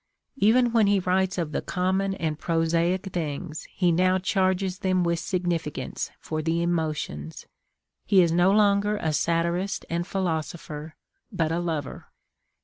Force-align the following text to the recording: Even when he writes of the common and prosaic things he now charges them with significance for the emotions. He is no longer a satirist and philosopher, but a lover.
Even 0.37 0.71
when 0.71 0.87
he 0.87 0.97
writes 0.99 1.37
of 1.37 1.51
the 1.51 1.61
common 1.61 2.15
and 2.15 2.39
prosaic 2.39 3.03
things 3.13 3.67
he 3.69 3.91
now 3.91 4.17
charges 4.17 4.79
them 4.79 5.03
with 5.03 5.19
significance 5.19 6.09
for 6.19 6.41
the 6.41 6.63
emotions. 6.63 7.45
He 8.07 8.23
is 8.23 8.31
no 8.31 8.49
longer 8.49 8.97
a 8.97 9.13
satirist 9.13 9.85
and 9.91 10.07
philosopher, 10.07 10.95
but 11.31 11.51
a 11.51 11.59
lover. 11.59 12.07